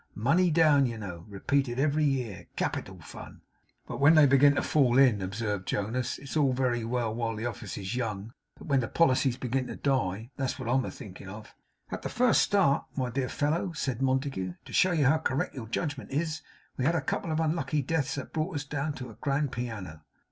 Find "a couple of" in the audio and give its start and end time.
16.95-17.39